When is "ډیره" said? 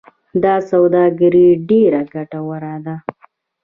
1.69-2.01